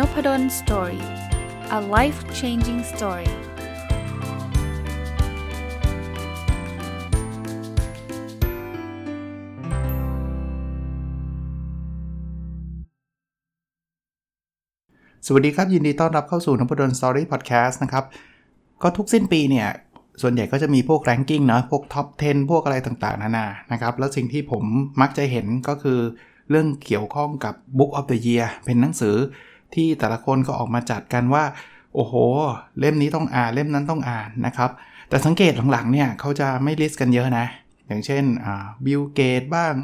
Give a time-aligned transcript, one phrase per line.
[0.00, 1.04] Nopadol Story
[1.78, 3.30] a life changing story
[15.26, 18.04] สวัสดีครับ ยินดีต้อนรับเข้าสู่นพดล Story Podcast นะครับ
[18.82, 19.68] ก็ทุกสิ้นปีเนี่ย
[20.22, 24.64] ส่วนใหญ่ก็จะมีพวก ranking เนาะพวก top 10 พวกอะไรต่างๆ นานานะครับ แล้วสิ่งที่ผม
[25.00, 25.98] มักจะเห็นก็คือ
[26.50, 29.16] เรื่องเกี่ยวข้องกับ Book of the Year เป็นหนังสือ
[29.74, 31.44] ที่แต่ละคนก็ออกมาจัดกันว่า
[31.94, 32.14] โอ้โห
[32.80, 34.70] เล่มนี้ต้องอ่านเล่มนั้นต้องอ่านนะครับ
[35.08, 37.46] แต่สังเกตหลังๆเนี่ยเขาจะไม่ list กันเยอะนะ
[37.86, 38.24] อย่างเช่น
[38.86, 39.74] Bill Gates บ้าง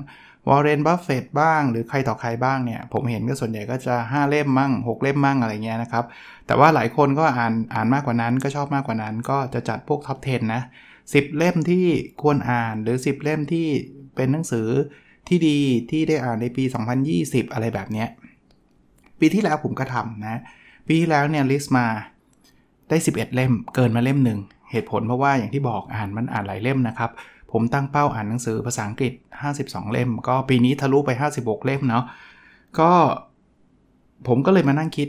[0.48, 6.04] Warren Buffett บ้าง หรือใครต่อใครบ้างเนี่ย ผมเห็นก็ส่วนใหญ่ก็จะ 5 เล่มมั่ง 6 เล่มมั่งอะไรเงี้ยนะครับ
[6.46, 10.62] แต่ว่าหลายคนก็อ่านอ่านมากกว่านั้นก็ชอบมากกว่านั้น ก็จะจัดพวก top 10 นะ
[10.98, 11.86] 10 เล่มที่
[12.22, 13.66] ควรอ่านหรือ 10 เล่มที่
[14.16, 14.68] เป็นหนังสือ
[15.28, 15.58] ที่ดี
[15.90, 16.64] ที่ได้อ่านในปี
[17.08, 18.08] 2020 อะไรแบบเนี้ย
[19.20, 20.40] ปีที่แล้วผมก็ทำนะ
[20.86, 21.86] ปีที่แล้วเนี่ย list มา
[22.88, 24.38] ได้ 11 เล่มเกินมาเล่มหนึ่ง
[24.70, 27.10] เหตุผลเพราะว่าอย่างที่บอกอ่านมันอ่านหลายเล่มนะครับ
[27.52, 29.12] ผมตั้งเป้าอ่านหนังสือภาษาอังกฤษ
[29.52, 32.04] 52 เล่ม ก็ปีนี้ทะลุไป 56 เล่มเนาะ
[32.78, 32.90] ก็
[34.28, 35.08] ผมก็เลยมานั่งคิด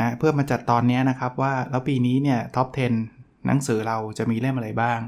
[0.00, 2.68] นะเพื่อมาจัดตอนนี้นะครับว่าแล้วปีนี้เนี่ย top
[3.06, 5.00] 10 หนังสือเราจะมีเล่มอะไรบ้าง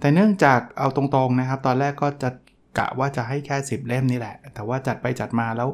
[0.00, 2.30] แต่เนื่องจากเอาตรงๆนะครับ ตอนแรกก็จะ
[2.78, 5.68] กะว่าจะให้แค่ 10 เล่มนี่แหละ แต่ว่าจัดไปจัดมาแล้ว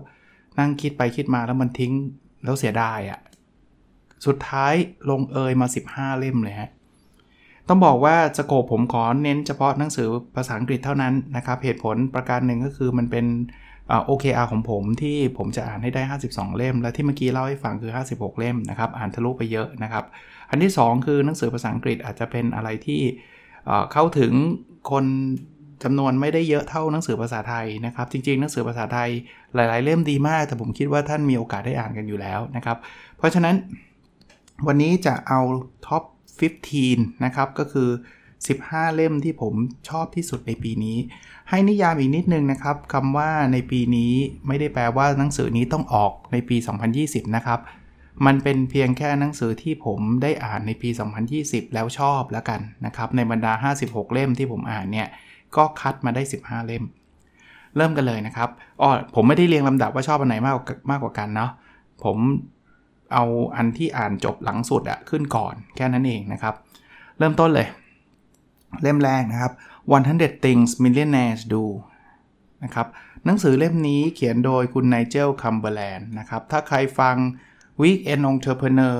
[0.58, 1.92] นั่งคิดไปคิดมาแล้วมันทิ้ง
[2.44, 3.20] แล้วเสียดายอะ่ะ
[4.26, 4.74] สุดท้าย
[5.10, 6.70] ลงเอยมา 15 เล่มเลยฮะ
[7.68, 13.26] ต้องบอกว่าสโกผมขอเน้นเฉพาะหนังสือภาษาอังกฤษเท่านั้นนะครับ เหตุผลประการหนึ่งก็คือมันเป็น
[14.06, 20.04] โอเคอาของผมที่ผมจะอ่านให้ได้ 52 เล่ม และที่เมื่อกี้เล่าให้ฟังคือ 56 เล่มนะครับ อ่านทะลุไปเยอะนะครับ
[20.50, 23.00] อันที่ 2 คือหนังสือภาษาอังกฤษอาจจะเป็นอะไรที่
[23.92, 24.32] เข้าถึง
[24.90, 25.04] คน
[25.82, 29.10] จำนวนไม่ได้เยอะเท่าหนังสือภาษาไทยนะครับ จริงๆ หนังสือภาษาไทย
[29.54, 32.76] หลาย ๆ เล่มดีมาก แต่ผมคิดว่าท่านมีโอกาสได้อ่านกันอยู่แล้วนะครับ
[33.18, 33.54] เพราะฉะนั้น
[34.66, 35.40] วันนี้จะเอา
[35.86, 36.02] ท็อป
[36.62, 37.88] 15 นะครับ ก็คือ
[38.42, 39.54] 15 เล่มที่ผม
[39.88, 40.96] ชอบที่สุดในปีนี้
[41.50, 44.12] ให้นิยามอีกนิดนึงนะครับคำว่าในปีนี้
[44.46, 46.56] ไม่ได้แปลว่าหนังสือนี้ต้องออกในปี
[46.96, 47.60] 2020 นะครับ
[48.26, 50.88] มันเป็นเพียงแค่หนังสือที่ผมได้อ่านในปี
[51.32, 53.52] 2020 แล้วชอบแล้วกันนะครับ ในบรรดา
[53.84, 55.08] 56 เล่มที่ผมอ่านเนี่ย
[55.56, 56.84] ก็คัดมาได้ 15 เล่ม
[57.76, 58.48] เริ่มกันเลยนะครับ
[58.80, 60.56] อ๋อผมไม่ได้เรียงลำดับว่าชอบอันไหนมาก
[60.90, 61.50] มากกว่ากันเนาะ
[62.04, 62.18] ผม
[63.14, 63.24] เอา
[63.56, 66.54] อันที่อ่านจบหลังสุดอะขึ้นก่อนแค่นั้นเองนะครับ
[67.18, 67.68] เริ่มต้นเลย
[68.82, 69.52] เล่มแรกนะครับ
[69.98, 71.64] 100 things millionaires do
[72.64, 72.86] นะครับ
[73.24, 77.16] หนังสือเล่มนี้เขียนโดยคุณไนเจลคัมเบอร์แลนด์นะครับ ถ้าใครฟัง
[77.80, 78.98] Weekend Entrepreneur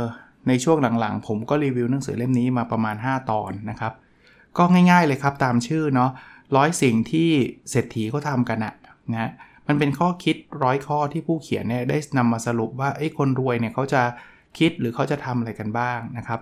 [0.49, 3.93] ในช่วงหลังๆ ผมก็รีวิวหนังสือเล่มนี้มาประมาณ 5 ตอนนะครับ
[4.59, 6.11] ก็ง่ายๆเลยครับตามชื่อเนาะ
[6.57, 7.31] ร้อยสิ่งที่
[7.71, 8.75] เศรษฐีเขาทำกันอะ
[9.13, 9.31] นะ
[9.67, 14.03] มันเป็นข้อคิดร้อยข้อที่ผู้เขียนเนี่ยได้นำมาสรุปว่าไอ้คนรวยเนี่ยเขาจะ
[14.59, 16.41] คิดหรือเขาจะทำอะไรกันบ้างนะครับ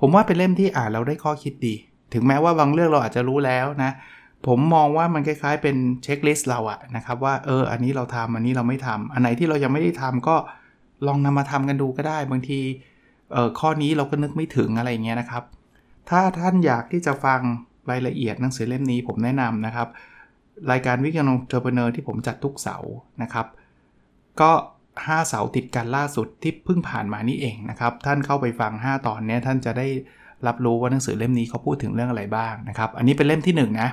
[0.00, 1.74] ผมว่าเป็นเล่มที่อ่านเราได้ข้อคิดดี
[2.12, 3.92] ถึงแม้ว่าบางเรื่องเราอาจจะรู้แล้วนะ
[4.46, 10.36] ผมมองว่ามันคล้ายๆเป็น checklist เราอะนะครับว่าเอออันนี้เราทำอันนี้เราไม่ทำอันไหนที่เรายังไม่ได้ทำก็
[11.06, 12.60] ลองนำมาทำกันดูก็ได้ บางที
[13.32, 15.42] เออข้อนี้เราก็นึกไม่ถึงอะไรเงี้ยนะครับ
[16.10, 17.40] ถ้าท่านอยากที่จะฟัง
[17.90, 19.88] รายละเอียดหนังสือเล่มนี้ผมแนะนำนะครับ
[20.70, 23.46] รายการ Weekend Entrepreneur ที่ผมจัดทุกเสาร์นะครับ
[24.40, 24.52] ก็
[24.90, 29.88] 5 เสาร์ติดกันล่าสุดที่เพิ่งผ่านมานี่เองนะครับ ท่านเข้าไปฟัง 5 ตอนนี้ท่านจะได้
[30.46, 33.88] รับรู้ว่าหนังสือเล่มนี้เขาพูดถึงเรื่องอะไรบ้างนะครับ อันนี้เป็นเล่มที่ 1นะ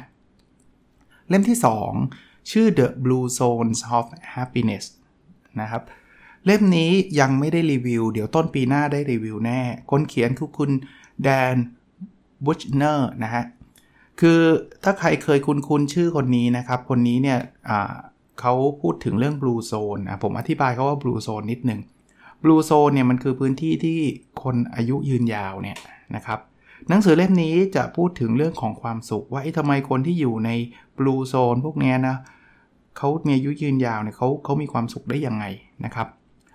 [1.29, 1.57] เล่มที่
[2.03, 4.85] 2 ชื่อ The Blue Zones of Happiness
[5.61, 5.83] นะครับ
[6.45, 9.61] เล่มนี้ยังไม่ได้รีวิว เดี๋ยวต้นปีหน้าได้รีวิวแน่
[9.91, 10.71] คนเขียนคือคุณ
[11.23, 11.55] Dan
[12.45, 13.43] Buettner นะฮะ
[14.19, 14.39] คือ
[14.83, 17.39] ถ้าใครเคยคุ้นๆชื่อคนนี้นะครับ คนนี้เนี่ย
[18.39, 21.79] เขาพูดถึงเรื่อง Blue Zone นะผมอธิบายคำว่า Blue Zone นิดนึง
[22.43, 23.99] บลูโซนเนี่ยมันคือพื้นที่ที่
[24.43, 25.77] คนอายุยืนยาวเนี่ย
[26.15, 26.39] นะครับ
[26.89, 30.49] หนังสือเล่มนี้จะพูดถึงเรื่องของความสุข ว่าทำไมคนที่อยู่ใน
[30.97, 32.15] บลูโซนพวกนี้นะ
[32.97, 35.45] เขามีอายุยืนยาวเนี่ยเขาเขามีความสุขได้ยังไง
[35.85, 36.07] นะครับ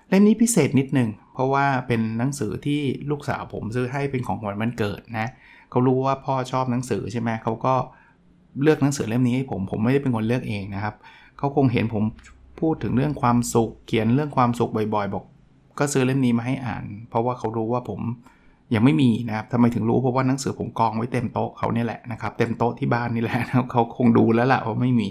[0.08, 7.74] เล่มนี้พิเศษนิดนึงเพราะว่าเป็นหนังสือที่ลูกสาวผมซื้อให้เป็นของขวัญวันเกิดนะเขารู้ว่าพ่อชอบหนังสือใช่ไหมเขาก็
[8.62, 10.94] เลือกหนังสือเล่มนี้ให้ผมผมไม่ได้เป็นคนเลือกเองนะครับ
[11.38, 12.04] เขาคงเห็นผม
[12.60, 15.24] พูดถึงเรื่องความสุข เขียนเรื่องความสุขบ่อยๆ บอก
[15.78, 18.00] ก็ซื้อเล่มนี้มาให้อ่าน เพราะว่าเขารู้ว่าผม
[18.74, 23.38] ยังไม่มีนะครับทำไมถึงรู้เพราะว่าหนังสือผมกองไว้เต็มโต๊ะเขาเนี่ยแหละนะครับ เต็มโต๊ะที่บ้านนี่แหละ
[23.72, 25.08] เขาคงดูแล้วแหละว่าไม่มี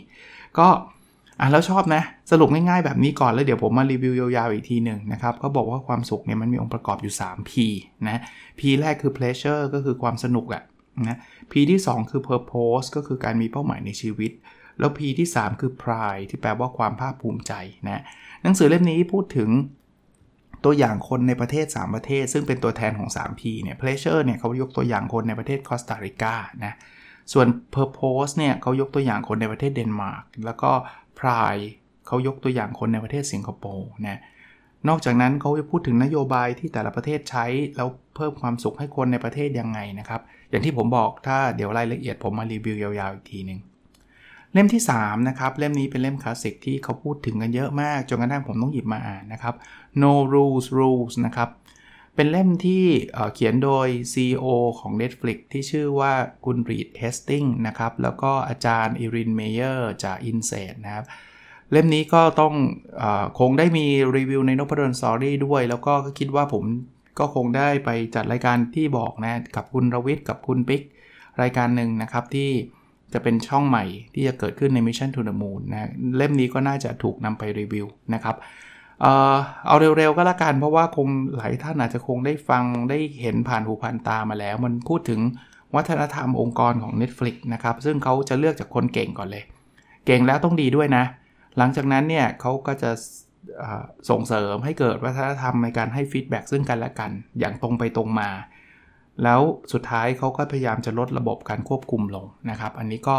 [0.60, 0.68] ก็
[1.40, 7.52] อะแล้วชอบนะ สรุปง่ายๆแบบนี้ก่อนแล้วเดี๋ยวผมมารีวิวยาวๆอีกทีหนึ่งนะครับเขาบอกว่าความสุขเนี่ยมันมีองค์ประกอบอยู่ 3 P
[8.08, 8.18] นะ
[8.60, 10.64] P แรกคือ pleasure ก็คือความสนุกอะ
[11.08, 11.18] นะ
[11.52, 14.32] P ที่ 2 คือ purpose ก็คือการมีเป้าหมายในชีวิต
[14.80, 17.54] แล้ว P ที่ 3 คือ pride ที่แปลว่าความภาคภูมิใจ
[17.88, 18.04] นะ
[18.44, 19.50] หนังสือเล่มนี้พูดถึง
[20.66, 26.36] ตัวอย่างคนในประเทศ 3 ประเทศ ซึ่งเป็นตัวแทนของ 3P เนี่ย pleasure เนี่ยเขายกตัวอย่างคนในประเทศคอสตาริกา
[26.66, 26.74] นะ
[27.34, 30.72] ส่วน purpose เนี่ยเขายกตัวอย่างคนในประเทศเดนมาร์กแล้วก็
[31.24, 31.66] pride
[32.08, 34.20] เขายกตัวอย่างคนในประเทศสิงคโปร์นะ
[34.90, 37.46] นอกจากนั้นเขาจะพูดถึงนโยบายที่แต่ละประเทศใช้
[37.78, 43.60] แล้วเพิ่มความสุขให้คนในประเทศยังไงนะครับ อย่างที่ผมบอกถ้าเดี๋ยวรายละเอียดผมมารีวิวยาวๆอีกทีหนึ่ง
[44.54, 49.56] เล่มที่3นะครับเล่มนี้เป็นเล่มคลาสสิกที่เขาพูดถึงกันเยอะมาก จนกระทั่งผมต้องหยิบมาอ่านนะครับ
[50.02, 51.50] No Rules Rules นะครับ
[52.16, 52.86] เป็นเล่มที่
[53.34, 54.46] เขียนโดย CEO
[54.80, 56.14] ของ Netflix ที่ชื่อว่า
[56.46, 61.06] คุณรีดเฮสติงนะครับ แล้วก็อาจารย์อิรินเมเยอร์จาก i n s e t นะครับ
[61.72, 62.54] เล่มนี้ก็ต้อง
[63.02, 63.04] อ
[63.40, 66.64] คงได้มีรีวิวในนพดลสอรี่ด้วย แล้วก็คิดว่าผม
[67.20, 70.82] ก็คงได้ไปจัดรายการที่บอกนะ กับคุณรวิทย์กับคุณปิ๊ก
[71.42, 72.50] รายการหนึ่งนะครับที่
[73.14, 78.36] จะเป็นช่องใหม่ที่จะเกิดขึ้นใน Mission to the Moon นะ เล่มนี้ก็น่าจะถูกนำไปรีวิวนะครับ
[79.02, 81.08] เอาเร็วๆก็แล้วกัน เพราะว่าคง
[81.38, 85.20] หลายท่านอาจจะคงได้ฟังได้เห็นผ่านหูผ่านตามาแล้ว มันพูดถึง
[85.76, 89.44] วัฒนธรรมองค์กรของ Netflix นะครับ ซึ่งเขาจะเลือกจากคนเก่งก่อนเลย
[90.06, 91.04] เก่งแล้วต้องดีด้วยนะ
[91.58, 92.92] หลังจากนั้นเนี่ยเขาก็จะ
[94.10, 98.30] ส่งเสริมให้เกิดวัฒนธรรมในการให้ฟีดแบ็ซึ่งกันและกัน อย่างตรงไปตรงมา
[99.24, 99.42] แล้ว
[99.74, 103.18] สุดท้ายเขาก็พยายามจะลดระบบการควบคุมลงนะครับ อันนี้ก็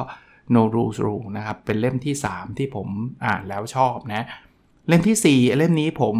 [0.54, 2.88] no rules rule นะครับ เป็นเล่มที่ 3 ที่ผม
[3.26, 4.26] อ่านแล้วชอบนะ
[4.88, 6.16] เล่มที่ 4 เล่มนี้ผม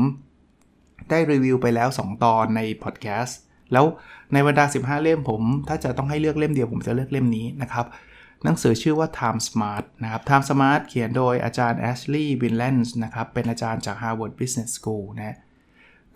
[1.10, 3.38] ได้รีวิวไปแล้ว 2 ตอนในพอดแคสต์
[3.72, 3.84] แล้ว
[4.32, 7.86] ในบรรดา 15 เล่มผม ถ้าจะต้องให้เลือกเล่มเดียวผมจะเลือกเล่มนี้นะครับ
[8.44, 12.88] หนังสือชื่อว่า Time Smart นะครับ Time Smart เขียนโดยอาจารย์ Ashley w i n l a n d s
[13.04, 15.36] นะครับ เป็นอาจารย์จาก Harvard Business School นะ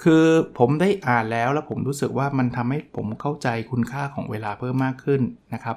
[0.03, 0.25] คือ
[0.59, 5.21] ผมได้อ่านแล้วแล้วผมรู้สึกว่ามันทำให้ผมเข้าใจคุณค่าของเวลาเพิ่มมากขึ้น
[5.55, 5.77] นะครับ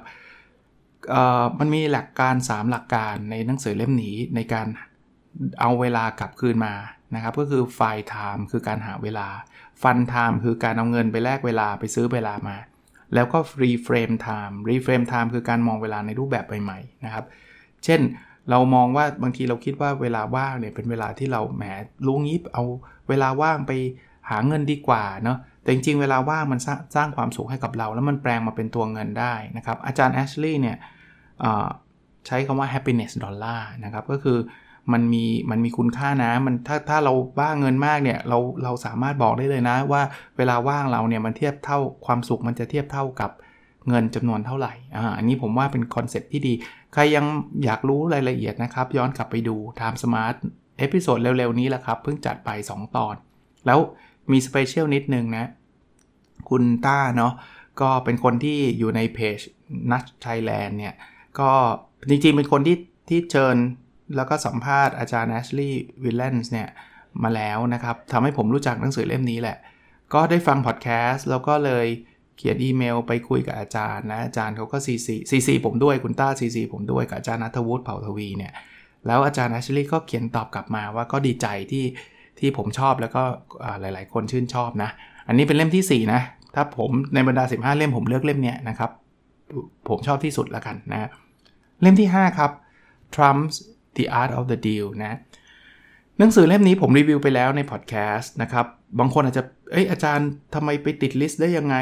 [1.58, 4.66] มันมีหลักการ 3 หลักการในหนังสือเล่มนี้ในการ
[5.60, 6.74] เอาเวลากลับคืนมา
[7.14, 9.28] นะครับก็คือไฟล์ไทม์คือการหาเวลา
[9.82, 12.56] fund time คือการเอาเงินไปแลกเวลาไปซื้อเวลามา
[13.14, 17.24] แล้วก็ reframe time reframe time คือการมองเวลาในรูปแบบใหม่ๆนะครับ
[17.84, 18.00] เช่น
[18.50, 21.64] เรามองว่าบางทีเราคิดว่าเวลาว่างเนี่ยเป็นเวลาที่เราแหม
[22.06, 22.64] ลุงยิบเอา
[23.08, 23.72] เวลาว่างไป
[24.30, 26.60] หาเงินดีกว่าเนาะแต่จริงๆ เวลาว่างมัน
[26.96, 30.76] สร้างความสุขให้กับเรา แล้วมันแปลงมาเป็นตัวเงินได้นะครับอาจารย์แอชลีย์เนี่ย
[32.26, 34.38] ใช้คำว่า happiness dollar นะครับก็คือ
[34.92, 40.02] มันมีมันมีคุณค่านะ มันถ้าถ้าเราบ้าเงินมากเนี่ยเราเราสามารถบอกได้เลยนะว่า
[40.36, 43.30] เวลาว่างเราเนี่ยมันเทียบเท่าความสุขมันจะเทียบเท่ากับ
[43.88, 46.52] เงินจำนวนเท่าไหร่อ่าอันนี้ผมว่าเป็น concept ที่ดี
[46.92, 47.24] ใครยัง
[47.64, 50.34] อยากรู้รายละเอียดนะครับ ย้อนกลับไปดู Time Smart
[50.78, 53.14] episode เร็วๆนี้แหละครับ เพิ่งจัดไป 2 ตอน
[53.66, 53.78] แล้ว
[54.32, 55.46] มี special นิดนึงนะ
[56.48, 57.32] คุณต้าเนาะ
[57.80, 59.38] ก็เป็นคนที่อยู่ในเพจ
[59.90, 60.94] Nudge Thailand เนี่ย
[61.38, 61.50] ก็
[62.08, 62.76] จริงๆ เป็นคนที่
[63.08, 63.56] ที่เชิญ
[64.16, 66.68] แล้วก็สัมภาษณ์อาจารย์แอชลีย์วิลเลนส์เนี่ย
[67.22, 69.56] มาแล้วนะครับทำให้ผมรู้จักหนังสือเล่มนี้แหละ
[70.14, 71.86] ก็ได้ฟังพอดแคสต์แล้วก็เลย
[72.36, 78.52] เขียนอีเมลไปคุยกับอาจารย์นะอาจารย์เขาก็ CC CC ผมด้วยคุณต้าซีซีผมด้วยกับอาจารย์นัทวุฒิเผ่าทวีเนี่ย
[79.06, 81.84] แล้วอาจารย์แอชลีย์ก็เขียนตอบกลับมาว่าก็ดีใจที่
[82.38, 83.22] ที่ผมชอบแล้วก็
[83.80, 84.90] หลาย ๆ คนชื่นชอบนะ
[85.28, 86.20] อันนี้เป็นเล่มที่ 4 นะ
[86.54, 88.90] ถ้าผมในบรรดา 15 เล่มผมเลือกเล่มเนี้นะครับ
[89.88, 91.08] ผมชอบที่สุดแล้วกันนะ
[91.80, 92.50] เล่มที่ 5 ครับ
[93.14, 93.56] Trump's
[93.96, 95.18] The Art of the Deal นะ
[96.18, 98.66] หนังสือเล่มนี้ผมรีวิวไปแล้วในพอดแคสต์นะครับ
[98.98, 101.76] บางคนอาจจะ เอ้ยอาจารย์ทำไมไปติดลิสต์ได้ยังไง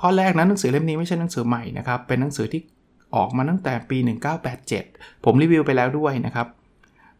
[0.00, 2.60] ข้อแรกนะหนังสือเล่มนี้ไม่ใช่หนังสือใหม่นะครับ เป็นหนังสือที่
[3.16, 3.98] ออกมาตั้งแต่ปี
[4.60, 6.46] 1987 ผมรีวิวไปแล้วด้วยนะครับ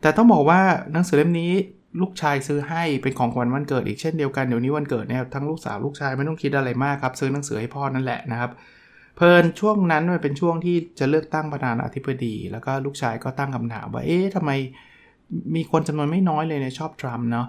[0.00, 0.60] แต่ต้องบอกว่า
[0.92, 1.52] หนังสือเล่มนี้
[2.00, 8.50] ลูกชายซื้อให้เป็นของขวัญวันเกิดอีกเช่นเดียวกันเดี๋ยวนี้วันเกิดเนี่ยทั้งลูกสาวลูกชายไม่ต้องคิดอะไรมากครับซื้อหนังสือให้พ่อนั่นแหละนะครับ
[9.16, 14.50] เพลินช่วงนั้นมันเป็นช่วงที่จะเลือกตั้งประธานาธิบดี แล้วก็ลูกชายก็ตั้งคำถามว่า เอ๊ะทำไม
[15.54, 17.46] มีคนจำนวนไม่น้อยเลยเนี่ยชอบทรัมป์เนาะ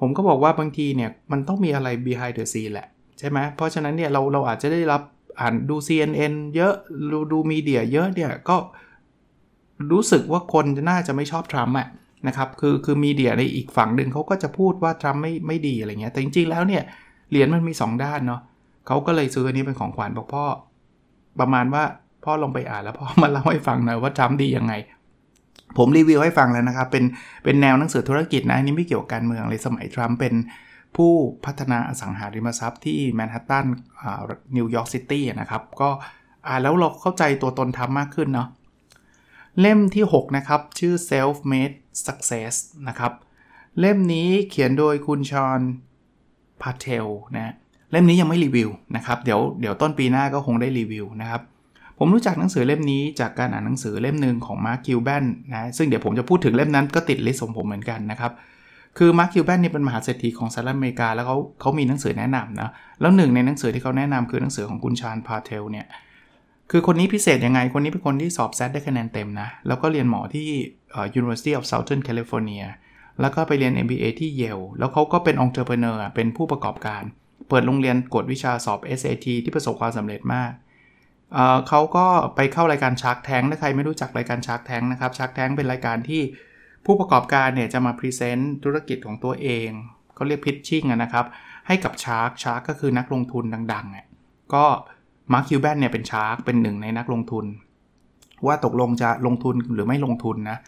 [0.00, 5.02] ผมก็บอกว่าบางทีเนี่ยมันต้องมีอะไร behind the scene แหละ ใช่ไหมเพราะฉะนั้นเนี่ยเราเราอาจจะได้รับ
[5.40, 6.74] อ่านดู CNN เยอะ
[7.12, 8.56] ดูดูมีเดียเยอะเนี่ยก็
[9.92, 11.88] รู้สึกว่าคนน่าจะไม่ชอบทรัมป์อะ
[12.26, 16.82] นะครับคือคือ media ในอีกฝั่งหนึ่งเขาก็จะพูดว่าทรัมป์ไม่ไม่ดีอะไรเงี้ยแต่จริงๆแล้วเนี่ย
[17.30, 18.40] เหรียญมันมี 2 ด้านเนาะ
[18.86, 20.44] เขาก็เลยซื้ออันนี้เป็นของขวัญบอกพ่อ
[21.40, 21.84] ประมาณว่า
[22.24, 24.74] พ่อลงไปอ่านแล้วพ่อมาเล่าให้ฟังหน่อยว่าทรัมป์ดียังไง
[25.78, 27.04] ผมรีวิวให้ฟังแล้วนะครับ เป็น
[27.44, 30.34] เป็นแนวหนังสือธุรกิจนะอันนี้ไม่เกี่ยวกับการเมืองเลยสมัยทรัมป์เป็น
[30.96, 31.12] ผู้
[31.44, 33.66] พัฒนาอสังหาริมทรัพย์ที่แมนฮัตตัน
[34.56, 35.90] นิวยอร์กซิตี้นะครับ ก็
[36.48, 38.48] อ่านแล้วเราเข้าใจตัวตนทรัมป์มากขึ้นเนาะ
[39.60, 41.74] เล่มที่ 6 นะครับ ชื่อ self made
[42.06, 42.54] success
[42.88, 43.12] นะครับ
[43.78, 45.60] เล่มนี้เขียนโดยคุณชอน
[46.62, 47.06] พาเทล
[47.36, 47.54] นะ
[47.90, 51.42] เล่มนี้ยังไม่รีวิวนะครับ เดี๋ยวเดี๋ยวต้นปีหน้าก็คงได้รีวิวนะครับ
[51.98, 58.32] ผมรู้จักหนังสือเล่มนี้จากการอ่านหนังสือเล่มหนึ่งของมาร์คคิวแบนนะซึ่งเดี๋ยวผมจะพูดถึงเล่มนั้นก็ติด list ของผมเหมือนกันนะครับ
[58.98, 62.70] คือมาร์คคิวแบนนี่เป็นมหาเศรษฐีของสหรัฐอเมริกาแล้วเขาเขามีหนังสือแนะนำนะ
[63.00, 65.86] แล้วหนึ่งในหนังสือที่เขาแนะนำคือหนังสือของคุณชอนพาเทลเนี่ย
[66.70, 70.48] คือคนนี้พิเศษยังไง คนนี้เป็นคนที่สอบ SAT ได้คะแนนเต็มนะ แล้วก็เรียนหมอที่
[71.20, 72.64] University of Southern California
[73.20, 77.02] แล้วก็ไปเรียน MBA ที่เยลแล้วเขาก็เป็น entrepreneur เป็นผู้ประกอบการ
[77.50, 80.52] เปิดโรงเรียนกวดวิชาสอบ SAT ที่ประสบความสำเร็จมาก
[81.32, 86.22] เขาก็ไปเข้ารายการ Shark Tank ถ้าใครไม่รู้จักรายการ Shark Tank นะครับ Shark Tank เป็นรายการที่
[86.86, 89.68] ผู้ประกอบการเนี่ยจะมา present ธุรกิจของตัวเอง
[90.14, 91.26] เขาเรียก pitching นะครับ
[91.66, 94.06] ให้กับ shark shark ก็คือนักลงทุนดังๆเนี่ย
[94.54, 94.64] ก็
[95.32, 97.44] มาร์คคิวแบนเนี่ยเป็น shark เป็นหนึ่งในนักลงทุน
[98.46, 100.58] ว่าตกลงจะลงทุนหรือไม่ลงทุนนะ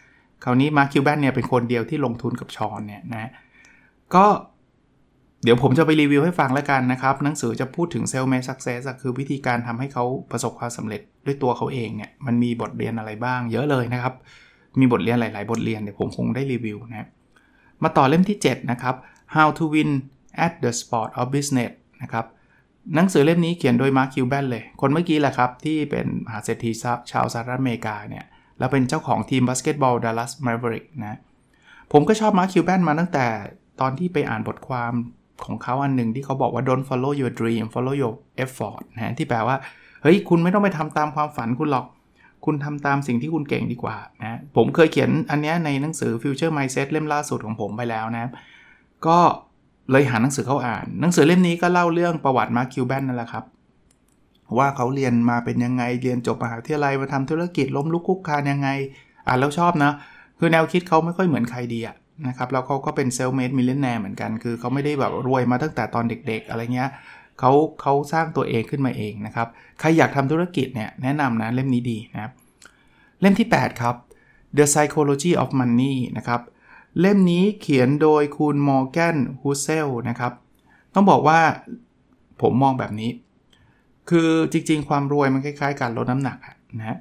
[0.43, 3.31] คราวนี้มาร์คคิวแบนเนี่ยเป็นคนเดียวที่ลงทุนกับชอนเนี่ยนะ
[4.15, 4.25] ก็
[5.43, 14.13] เดี๋ยวผมจะไปรีวิวให้ฟังแล้วกันนะครับ หนังสือจะพูดถึง self made success คือวิธีการทำให้เขาประสบความสำเร็จด้วยตัวเขาเองเนี่ยมันมีบทเรียนอะไรบ้าง เยอะเลยนะครับ
[14.79, 17.07] มีบทเรียนหลาย ๆ บทเรียนเดี๋ยวผมคงได้รีวิวนะ
[17.83, 18.95] มาต่อเล่มที่ 7 นะครับ
[19.35, 19.91] How to Win
[20.45, 21.71] at the Sport of Business
[22.01, 22.25] นะครับ
[22.95, 26.71] หนังสือเล่มนี้เขียนโดยมาร์คคิวแบนเลย คนเมื่อกี้แหละครับ ที่เป็นมหาเศรษฐี
[27.11, 28.25] ชาวสหรัฐอเมริกาเนี่ย
[28.59, 31.19] แล้วเป็นเจ้าของทีมบาสเกตบอลดัลลัสมาร์เวริกนะ
[31.91, 33.25] ผมก็ชอบมาร์คคิวแบนมาตั้งแต่
[33.81, 34.93] ตอนที่ไปอ่านบทความ
[35.47, 39.55] ของเขาอันหนึ่งที่เขาบอกว่า don't follow your dream follow your effort นะที่แปลว่า
[40.03, 41.85] เฮ้ย คุณไม่ต้องไปทำตามความฝันคุณหรอก
[42.45, 48.25] คุณทำตามสิ่งที่คุณเก่งดีกว่านะผมเคยเขียนอันนี้ในหนังสือ Future Mindset เล่มล่าสุดของผมไปแล้วนะ
[49.07, 49.17] ก็
[49.91, 53.45] เลยหาหนังสือเขาอ่าน หนังสือเล่มนี้ก็เล่าเรื่องประวัติมาร์คคิวแบนนั่นแหละครับ
[54.57, 58.69] ว่าเขาเรียนมาเป็นยังไงเรียนจบมหาวิทยาลัยมาทำธุรกิจล้มลุกคลุกคลานยังไง
[59.27, 59.91] อ่านแล้วชอบนะ
[60.39, 61.95] คือแนวคิดเขาไม่ค่อยเหมือนใครดีอะ
[62.27, 66.89] นะครับแล้วเขาก็เป็น self made millionaire เหมือนกัน คือเขาไม่ได้แบบรวยมาตั้งแต่ตอนเด็กๆ อะไรเงี้ย
[67.39, 67.51] เขา
[67.81, 69.47] เขาสร้างตัวเองขึ้นมาเองนะครับ
[69.79, 72.31] ใครอยากทำธุรกิจเนี่ยแนะนำนะเล่มนี้ดีนะครับ
[73.21, 73.95] เล่มที่ 8 ครับ
[74.57, 76.41] The Psychology of Money นะครับ
[76.99, 80.33] เล่มนี้เขียนโดยคุณมอร์แกนฮูเซลนะครับ
[80.93, 81.39] ต้องบอกว่า
[82.41, 83.11] ผมมองแบบนี้
[84.09, 86.37] คือจริงๆ ความรวยมันคล้ายๆ การลดน้ำหนัก
[86.79, 86.97] นะฮะ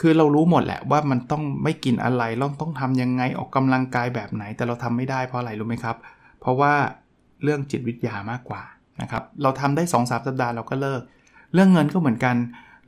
[0.00, 5.96] คือเรารู้หมดแหละว่ามันต้องไม่กินอะไรเราต้องทำยังไงออกกำลังกายแบบไหน แต่เราทำไม่ได้เพราะอะไรรู้ไหมครับ
[6.40, 6.72] เพราะว่า
[7.42, 8.62] เรื่องจิตวิทยามากกว่า
[9.00, 11.00] นะครับเราทำได้2อสสัปดาห์เราก็เลิก
[11.54, 12.36] เรื่องเงินก็เหมือนกัน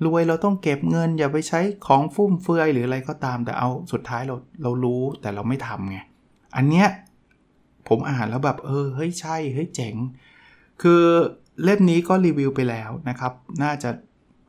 [0.05, 5.99] รวยเราต้องเก็บเงิน อย่าไปใช้ของฟุ่มเฟือยหรืออะไรก็ตามแต่เอาสุดท้ายเราเรารู้แต่เราไม่ทำไง
[6.57, 6.89] อันเนี้ย
[7.89, 9.95] ผมอ่านแล้วแบบเออเฮ้ยใช่เฮ้ยเจ๋ง
[10.83, 11.03] คือ
[11.63, 13.91] เล่มนี้ก็รีวิวไปแล้วนะครับ น่าจะ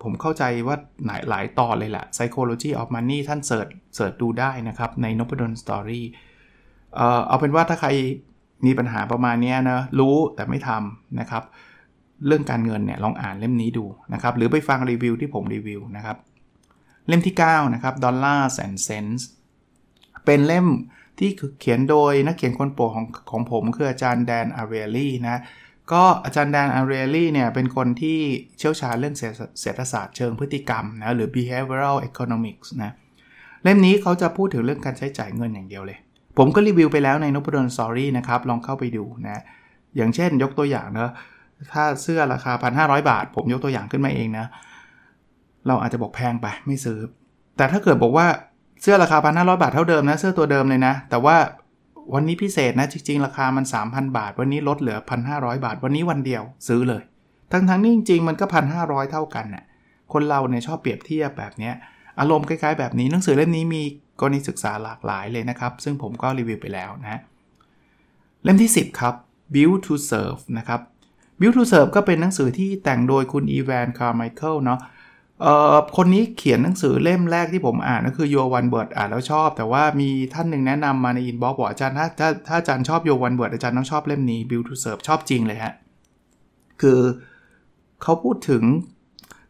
[0.03, 6.01] ผมเข้าใจว่าหลายหลายตอนเลยแหละ Psychology of Money ท่านเสิร์ชเสิร์ชดูได้นะครับ ใน n o p a d o n Story
[6.95, 7.89] เอ่อเอาเป็นว่าถ้าใคร
[8.65, 11.43] มีปัญหาประมาณนี้นะรู้แต่ไม่ทำนะครับ
[12.27, 16.17] เรื่องการเงินเนี่ยลองอ่านเล่มนี้ดูนะครับ หรือไปฟังรีวิวที่ผมรีวิวนะครับ
[17.07, 19.23] เล่มที่ 9 นะครับ Dollars and Sense
[20.25, 20.67] เป็นเล่ม
[21.19, 21.29] ที่
[21.59, 25.37] เขียนโดยนักเขียนคนโปรดของของผมคืออาจารย์แดนอาร์เรลลี่นะ
[25.91, 28.19] ก็อาจารย์แดนอาร์เรลลี่เนี่ยเป็นคนที่
[28.57, 29.15] เชี่ยวชาญเรื่อง
[29.61, 32.91] เศรษฐศาสตร์เชิงพฤติกรรมนะหรือ behavioral economics นะ
[33.63, 35.97] เล่มนี้เขาจะพูดถึงเรื่องการใช้จ่ายเงินอย่างเดียวเลย
[36.37, 39.41] ผมก็รีวิวไปแล้วในนพดลสอรี่นะครับ ลองเข้าไปดูนะ
[39.95, 41.11] อย่างเช่นยกตัวอย่างนะ
[41.73, 42.51] ถ้าเสื้อราคา
[42.97, 44.45] 1,500 บาท ผมยกตัวอย่างขึ้นมาเองนะ
[45.67, 46.99] เราอาจจะบอกแพงไปไม่ซื้อ
[47.57, 48.27] แต่ถ้าเกิดบอกว่า
[48.81, 51.35] เสื้อราคาพันห้าร้อยบาทเท่าเดิมนะ เสื้อตัวเดิมเลยนะ แต่ว่า
[52.13, 54.97] วันนี้พิเศษนะจริง ๆ ราคามัน 3,000 บาท วันนี้ลดเหลือ
[55.31, 57.03] 1,500 บาท วันนี้วันเดียวซื้อเลย
[57.51, 58.45] ทั้งๆนี่จริงๆมันก็
[58.79, 59.63] 1,500 เท่ากันน่ะ
[60.13, 61.71] คนเราเนี่ยชอบเปรียบเทียบแบบนี้
[62.19, 63.83] อารมณ์คล้ายๆ แบบนี้หนังสือเล่มนี้มี
[64.19, 67.21] กรณีศึกษาหลากหลายเลยนะครับ ซึ่งผมก็รีวิวไปแล้วนะ
[68.43, 69.13] เล่มที่ 10 ครับ
[69.53, 70.81] Built to Serve นะครับ
[71.39, 74.79] Built to Serve ก็เป็นหนังสือที่แต่งโดยคุณอีแวนคาร์ไมเคิลเนาะ
[75.97, 85.01] คนนี้เขียนหนังสือเล่มแรกที่ผมอ่านก็คือ Your One Word อ่านแล้วชอบ แต่ว่ามีท่านหนึ่งแนะนำมาใน inbox บอกอาจารย์ถ้าถ้าถ้าอาจารย์ชอบ Your One Word อาจารย์ต้องชอบเล่มนี้ Built to Serve
[85.07, 85.73] ชอบจริงเลยฮะ
[86.81, 86.99] คือ
[88.03, 88.63] เขาพูดถึง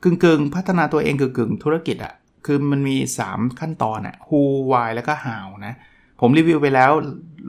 [0.03, 2.13] กึ่งกึ่งพัฒนาตัวเองกึ่งกึ่งธุรกิจอะ่ะ
[2.45, 2.95] คือมันมี
[3.27, 5.73] 3 ขั้นตอนอะ่ะ who why แล้วก็ how นะ
[6.19, 6.91] ผมรีวิวไปแล้ว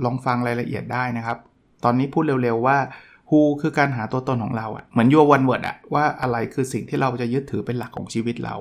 [0.04, 1.38] ลองฟังรายละเอียดได้นะครับ
[1.84, 2.78] ตอนนี้พูดเร็วๆว่า
[3.28, 8.54] who คือการหาตัวตนของเราอะ่ะเหมือน your one word อะ่ะว่าอะไรคือสิ่งที่เราจะยึดถือเป็นหลักของชีวิตเรา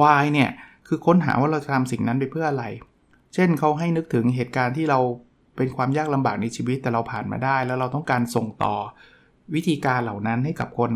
[0.00, 0.50] why เนี่ย
[0.88, 2.64] คือค้นหาว่าเราจะทำสิ่งนั้นไปเพื่ออะไร
[3.34, 5.00] เช่นเขาให้นึกถึงเหตุการณ์ที่เรา
[5.56, 8.74] เป็นความยากลำบากในชีวิตแต่เราผ่านมาได้ แล้วเราต้องการส่งต่อ
[9.54, 10.90] วิธีการเหล่านั้นให้กับคน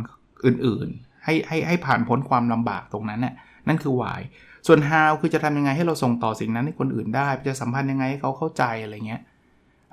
[0.46, 3.34] อื่นๆ ให้ให้ให้ผ่านพ้นความลำบากตรงนั้นน่ะ
[3.68, 4.20] นั่นคือ why
[4.66, 9.22] ส่วน how คือจะทำยังไงให้เราส่งต่อสิ่งนั้นให้คนอื่นได้ จะสัมพันธ์ยังไงให้เขาเข้าใจอะไรเงี้ย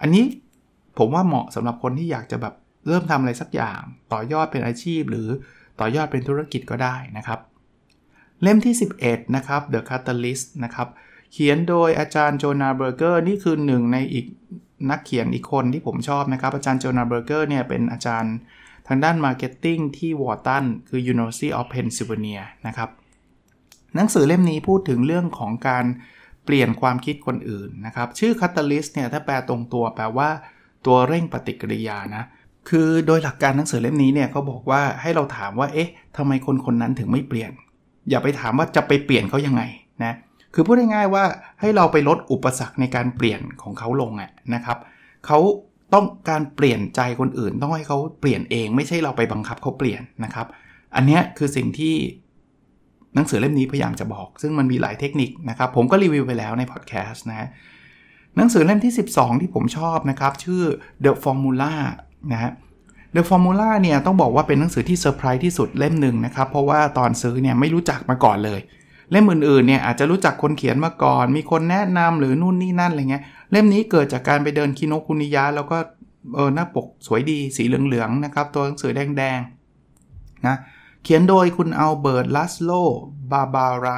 [0.01, 0.23] อันนี้
[0.97, 2.53] ผมว่าเหมาะสำหรับคนที่อยากจะแบบ
[2.87, 3.81] เริ่มทำอะไรสักอย่าง
[4.13, 5.29] ต่อยอดเป็นอาชีพ หรือ
[5.79, 7.39] ต่อยอดเป็นธุรกิจก็ได้นะครับ
[8.41, 10.87] เล่มที่ 11 นะครับ The Catalyst นะครับ
[11.33, 14.25] เขียนโดยอาจารย์โจนาเบอร์เกอร์นี่คือหนึ่งในอีก
[14.91, 18.35] นักเขียนอีกคนที่ผมชอบนะครับ อาจารย์ Jonah Berger เนี่ยเป็นอาจารย์
[18.87, 22.89] ทางด้าน marketing ที่ Wharton คือ University of Pennsylvania นะครับ
[23.95, 25.85] หนังสือเล่มนี้พูดถึงเรื่องของการ
[26.45, 30.29] เปลี่ยนความคิดคนอื่นนะครับ ชื่อ Catalyst เนี่ยถ้าแปลตรงตัวแปลว่า
[30.85, 32.23] ตัวเร่งปฏิกิริยานะ
[32.69, 37.51] คือโดยหลักการหนังสือเล่มนี้เนี่ยเขาบอกว่าให้เราถามว่าเอ๊ะทำไมคนคนนั้นถึงไม่เปลี่ยน
[38.09, 39.61] อย่าไปถามว่าจะไปเปลี่ยนเขายังไง
[40.03, 40.13] นะ
[40.53, 41.23] คือพูดง่ายๆว่า
[41.61, 44.77] ให้เราไปลดอุปสรรคในการเปลี่ยนของเขาลงอะนะครับ
[45.25, 45.39] เขา
[45.93, 50.47] ต้องการเปลี่ยนใจคนอื่น ต้องให้เขาเปลี่ยนเองไม่ใช่เราไปบังคับเขาเปลี่ยนนะครับ
[50.95, 51.95] อันนี้คือสิ่งที่
[53.15, 57.47] หนังสือเล่มนี้พยายามจะบอก ซึ่งมันมีหลายเทคนิคนะครับ ผมก็รีวิวไปแล้วในพอดแคสต์นะ
[58.37, 60.63] หนังสือเล่มที่ 12 ที่ผมชอบนะครับ ชื่อ
[61.03, 61.73] The Formula
[62.31, 62.51] นะฮะ
[63.15, 68.59] The Formula เนี่ยต้องบอกว่าเป็นหนังสือที่เซอร์ไพรส์ที่สุดเล่มหนึ่งนะครับ เพราะว่าตอนซื้อเนี่ยไม่รู้จักมาก่อนเลย
[69.11, 75.77] เล่มอื่นๆเนี่ยอาจจะรู้จักคนเขียนมาก่อน มีคนแนะนำหรือนู่นนี่นั่นอะไรเงี้ย เล่มนี้เกิดจากการไปเดินคิโนคุนิยะแล้วก็
[76.35, 80.55] เออหน้าปกสวยดีสีเหลืองๆนะครับ ตัวหนังสือแดงๆนะ
[81.03, 82.71] เขียนโดยคุณอัลเบิร์ตลัสโล
[83.31, 83.97] บาบารา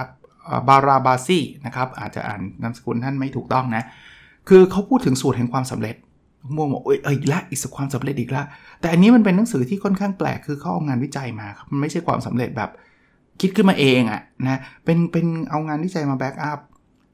[0.68, 3.84] บาราบาซีนะครับอาจจะอ่านนามสกุลท่านไม่ถูกต้องนะ
[4.50, 5.96] คือเขาพูดถึงสูตรแห่งความสำเร็จ
[6.56, 8.44] ม่วงบอกเอ้ยอีกละอีกสักความสำเร็จอีกละ
[8.80, 12.70] แต่อันนี้มันเป็นหนังสือที่ค่อนข้างแปลกคือเขาเอางานวิจัยมาครับมันไม่ใช่ความสำเร็จแบบ
[13.42, 16.60] คิดขึ้นมาเองอะนะเป็นเป็นเอางานวิจัยมา back up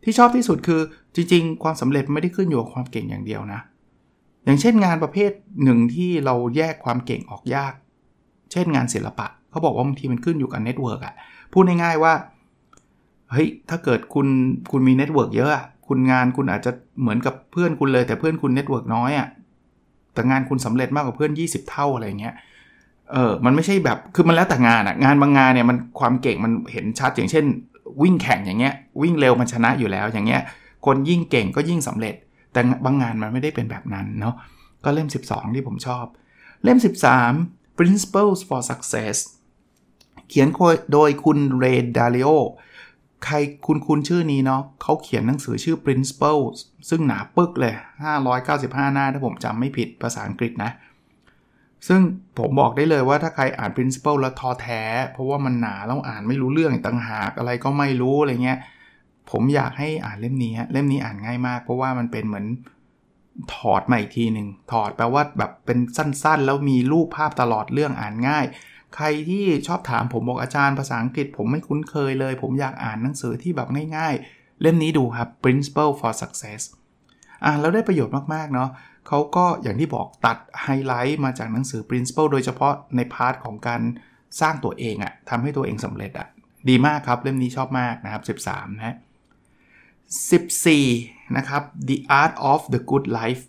[0.03, 0.81] ที่ชอบที่สุดคือ
[1.15, 3.61] จริง ๆ ความสำเร็จไม่ได้ขึ้นอยู่กับความเก่งอย่างเดียวนะ
[4.45, 5.31] อย่างเช่นงานประเภท
[5.63, 7.73] หนึ่งที่เราแยกความเก่งออกยาก
[8.51, 11.13] เช่นงานศิลปะเขาบอกว่าบางทีมันขึ้นอยู่กับ network อะ
[11.53, 12.13] พูดง่ายๆว่า
[13.31, 14.27] เฮ้ยถ้าเกิดคุณ
[14.71, 15.51] คุณมี network เยอะ
[15.87, 16.71] คุณงานคุณอาจจะ
[17.01, 19.27] เหมือนกับเพื่อนคุณเลย แต่เพื่อนคุณ network น้อยอะ่ะ
[20.13, 22.35] แต่งานคุณสำเร็จมากกว่าเพื่อน 20 เท่าอะไรเงี้ย
[23.11, 27.45] เออมันไม่ใช่แบบคือมันแล้วแต่งานอะ่ะงานบางงานเนี่ยมันความเก่งมันเห็นชัดอย่างเช่น
[28.01, 30.41] วิ่งแข่งอย่างเงี้ยวิ่งเร็วมันชนะอยู่แล้วอย่างเงี้ย
[30.85, 32.15] คนยิ่งเก่งก็ยิ่งสำเร็จ
[32.53, 34.35] แต่บางงานมันไม่ได้เป็นแบบนั้นเนาะ
[34.83, 36.05] ก็เล่ม 12 ที่ผมชอบ
[36.63, 36.77] เล่ม
[37.27, 39.15] 13 Principles for Success
[40.29, 40.47] เขียน
[40.93, 42.29] โดยคุณเรดดาริโอ
[43.25, 46.57] ใครคุณคุณชื่อนี้เนาะเขาเขียนหนังสือชื่อ Principles
[46.89, 47.73] ซึ่งหนาปึกเลย
[48.33, 50.71] 595 หน้าถ้าผมจำไม่ผิดภาษาอังกฤษนะ
[51.87, 52.01] ซึ่ง
[52.39, 54.81] ผมบอกได้เลยว่าถ้าใครอ่าน Principle แล้วท้อแท้
[55.11, 58.59] เพราะว่ามันหนาแล้วอ่านไม่รู้เรื่องต่างหากอะไรก็ไม่รู้อะไรเงี้ย
[59.31, 62.47] ผมอยากให้อ่านเล่มนี้เล่มนี้อ่านง่ายมาก เพราะว่ามันเป็นเหมือน
[63.55, 68.45] ถอดมาอีกทีหนึ่งถอดแปลว่าแบบเป็นสั้นๆ แล้วมีรูปภาพตลอดเรื่องอ่านง่าย
[68.95, 76.61] ใครที่ชอบถามผมบอกอาจารย์ภาษาอังกฤษ ผมไม่คุ้นเคยเลย ผมอยากอ่านหนังสือที่แบบง่ายๆ เล่มนี้ดูครับ Principle for Success
[77.45, 78.69] อ่านแล้วได้ประโยชน์มากๆเนาะ
[79.07, 83.81] เขาก็อย่างที่บอกตัดไฮไลท์มาจากหนังสือ Principle โดยเฉพาะใน part ของการ
[84.41, 86.27] สร้างตัวเองอะทำให้ตัวเองสำเร็จอะ
[86.69, 88.95] ดีมากครับ เล่มนี้ชอบมากนะครับ 13 นะ
[90.51, 93.43] 14 นะครับ The Art of the Good Life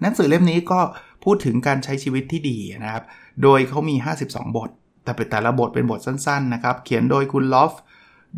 [0.00, 0.80] หนังสือเล่มนี้ก็
[1.24, 3.04] พูดถึงการใช้ชีวิตที่ดีนะครับ
[3.42, 4.70] โดยเขามี 52 บท
[5.04, 7.72] แต่เป็นแต่ละบทเป็นบทสั้นๆนะครับ เขียนโดยคุณ Rolf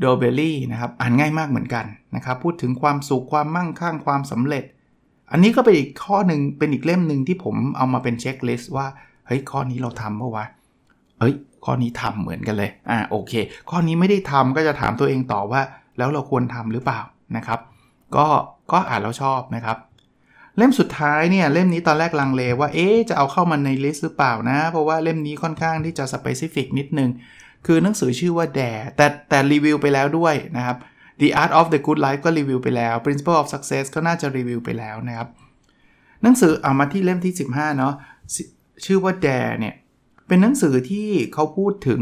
[0.01, 1.85] Dobelli นะครับ อ่านง่ายมากเหมือนกัน
[2.17, 4.65] นะครับ พูดถึงความสุขความมั่งคั่งความสำเร็จ
[5.31, 8.87] อันนี้ก็เป็นอีกข้อหนึ่งเป็นอีกเล่มหนึ่งที่ผมเอามาเป็น checklist ว่า
[9.27, 10.45] เฮ้ย ข้อนี้เราทำเพราะว่า
[11.21, 13.33] เฮ้ย ข้อนี้ทำเหมือนกันเลย อ่า โอเค
[13.71, 15.61] ข้อนี้ไม่ได้ทำก็จะถามตัวเองต่อว่า
[15.99, 17.01] แล้วเราควรทำหรือเปล่า
[17.37, 17.61] นะครับ
[18.17, 18.27] ก็
[18.73, 19.77] ก็อ่านแล้วชอบนะครับ
[20.57, 27.11] เล่มสุดท้ายเนี่ยเล่มนี้ตอนแรกลังเลว่าเอ๊จะเอาเข้ามาใน list หรือเปล่านะ เพราะว่าเล่มนี้ค่อนข้างที่จะ specific นิดนึง
[27.67, 28.61] คือหนังสือชื่อว่าแด
[28.97, 30.77] แต่แต่รีวิวไปแล้วด้วยนะครับ
[31.21, 35.29] The Art of the Good Life ก็รีวิวไปแล้ว Principle of Success ก็น่าจะรีวิวไปแล้วนะครับ
[36.23, 37.95] หนังสือเอามาที่เล่มที่ 15 เนาะ
[38.85, 39.29] ชื่อว่าแด
[39.61, 39.75] เนี่ย
[40.29, 42.01] เป็นหนังสือที่เขาพูดถึง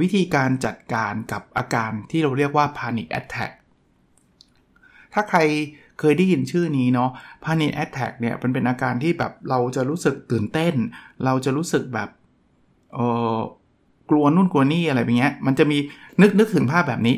[0.00, 3.52] วิธีการจัดการกับอาการที่เราเรียกว่า panic attack
[5.14, 5.38] ถ้าใคร
[6.00, 7.10] เคยได้ยินชื่อนี้เนาะ
[7.44, 10.74] panic attack เนี่ยมันเป็นอาการที่แบบเราจะรู้สึกตื่นเต้น
[11.24, 12.08] เราจะรู้สึกแบบ
[12.94, 12.98] เอ
[13.34, 13.36] อ
[14.10, 15.78] กลัวนู่นกลัวนี่อะไรแบบนี้ย มันจะมี
[16.20, 17.16] นึกนึกถึงภาพแบบนี้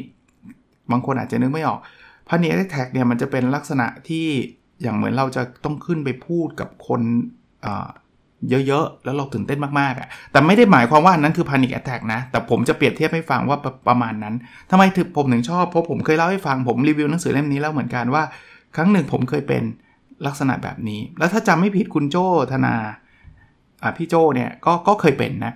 [0.91, 1.79] บางคนอาจจะนึกไม่ออก
[2.29, 4.27] panic attack เนี่ยมันจะเป็นลักษณะที่
[4.83, 7.01] อย่างเหมือนเราจะต้องขึ้นไปพูดกับคน
[8.51, 14.35] เยอะๆ แล้วเราตื่นเต้นมากๆอะ่ะ แต่ไม่ได้หมายความว่านั้นคือ panic attack นะ แต่ผมจะเปรียบเทียบให้ฟังว่าประประมาณนั้น
[14.71, 18.23] ทำไมถึงผมถึงชอบ เพราะผมเคยเล่าให้ฟัง ผมรีวิวหนังสือเล่มนี้แล้วเหมือนกันว่า
[18.77, 19.63] ครั้งหนึ่งผมเคยเป็น
[20.27, 22.17] ลักษณะแบบนี้ แล้วถ้าจำไม่ผิดคุณโจ
[22.53, 22.75] ธนา
[23.83, 25.53] อ่าพี่โจเนี่ยก็ก็เคยเป็นนะ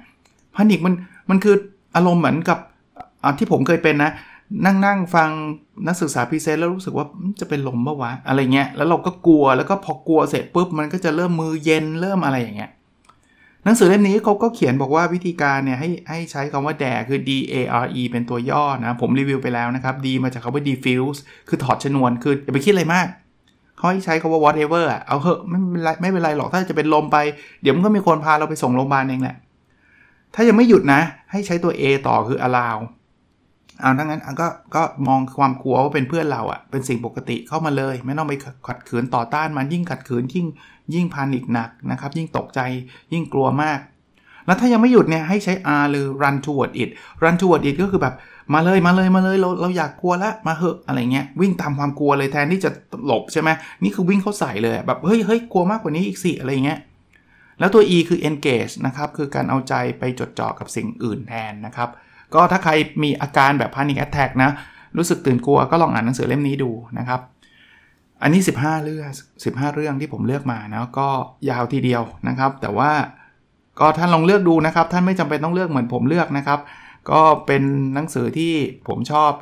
[0.54, 0.94] พานิกมัน
[1.30, 1.54] มันคือ
[1.96, 2.58] อารมณ์เหมือนกับ
[3.22, 4.10] อ่าที่ผมเคยเป็นนะ
[4.64, 5.30] นั่งนั่งฟัง
[5.86, 7.06] นักศึกษาพิเศษแล้วรู้สึกว่า
[7.40, 12.70] จะเป็นลมเมื่อวะอะไรเงี้ยแล้วเราก็กลัวแล้วก็พอกลัวเสร็จปุ๊บมันก็จะเริ่มมือเย็นเริ่มอะไรอย่างเงี้ย
[13.66, 23.06] หนังสือเล่มนี้เขาก็เขียนบอกว่าวิธีการเนี่ยให้ให้ใช้คำว่าแดคือ D A R E เป็นตัวย่อนะ ผมรีวิวไปแล้วนะครับ D มาจากคำว่า diffuse คือถอดชนวน คืออย่าไปคิดอะไรมาก
[23.76, 27.16] เขาให้ใช้คาว่า whatever อะเอาเหอะไม่เป็นไรไม่เป็นไรหรอกถ้าจะเป็นลมไป
[27.62, 29.36] เดี๋ยวมันก็มีคนพาเราไปส่งโรงพยาบาลเองแหละ
[30.34, 31.00] ถ้ายังไม่หยุดนะ
[31.30, 32.76] ให้ใช้ตัว A ต่อคือ allow
[33.80, 38.34] เอาทั้งนั้นก็ก็มองความกลัวว่าเป็นเพื่อนเราอะ่ะเป็นสิ่งปกติเข้ามาเลย ไม่ต้องไป
[38.66, 40.46] ขัดขืนต่อต้านมันยิ่งขัดขืนยิ่ง
[40.94, 42.60] ยิ่งพานิกหนักนะครับ ยิ่งตกใจ
[43.12, 43.78] ยิ่งกลัวมาก
[44.46, 46.90] แล้วถ้ายังไม่หยุดเนี่ยให้ใช้ R หรือ run toward it
[47.22, 48.14] run toward it ก็คือแบบ
[48.54, 52.70] มาเลยมาเลยมาเลยเราเราอยากกลัวละมาเหอะอะไรเงี้ยวิ่งตามความกลัวเลยแทนที่จะ
[53.06, 53.48] หลบใช่ไหม
[53.82, 56.80] นี่คือวิ่งเข้าใส่เลยแบบเฮ้ยเฮ้ยกลัวมากกว่านี้อีกสิอะไรเงี้ย
[57.58, 61.88] แล้วตัว E คือ engage นะครับ คือการเอาใจไปจดจ่อกับสิ่งอื่นแทนนะครับ
[62.34, 64.50] ก็ถ้าใครมีอาการแบบ panic attack นะ
[64.96, 67.20] รู้สึกตื่นกลัวก็ลองอ่านหนังสือเล่มนี้ดูนะครับ
[68.22, 69.08] อันนี้ 15 เรื่อง
[69.44, 71.08] 15 เรื่องที่ผมเลือกมานะก็
[71.50, 72.92] ยาวทีเดียวนะครับ แต่ว่า
[73.80, 76.60] ก็ท่านลองเลือกดูนะครับ ท่านไม่จำเป็นต้องเลือกเหมือนผมเลือกนะครับ
[77.10, 77.62] ก็เป็น
[77.94, 78.54] หนังสือที่
[78.88, 79.32] ผมชอบ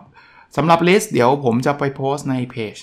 [0.56, 2.76] สำหรับ list เดี๋ยวผมจะไปโพสต์ในเพจ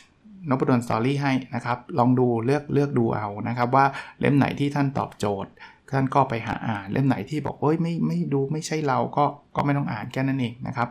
[0.49, 3.85] Nopadol's Story ให้นะครับ ลองดูเลือกเลือกดูเอานะครับ ว่า
[4.19, 5.51] เล่มไหนที่ท่านตอบโจทย์
[5.91, 9.25] ท่านก็ไปหาอ่านเล่มไหนที่บอกเอ้ยไม่ไม่ดูไม่ใช่เราก็
[9.55, 10.87] ก็ไม่ต้องอ่านแค่นั้นเองนะครับ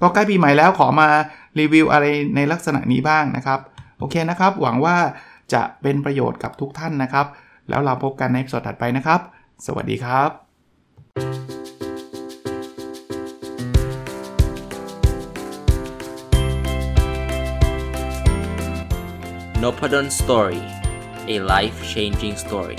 [0.00, 1.08] ก็ใกล้ปีใหม่แล้วขอมา
[1.60, 2.04] รีวิวอะไร
[2.36, 3.60] ในลักษณะนี้บ้างนะครับ
[3.98, 4.96] โอเคนะครับ หวังว่า
[5.54, 7.26] จะเป็นประโยชน์กับทุกท่านนะครับ
[7.68, 9.20] แล้วเราพบกันในสดถัดไปนะครับ
[9.66, 10.30] สวัสดีครับ
[19.62, 20.62] n o p a d o n Story
[21.34, 22.78] a life changing story